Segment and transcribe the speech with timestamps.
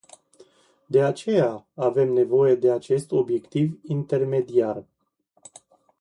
[0.87, 4.85] De aceea avem nevoie de acest obiectiv intermediar.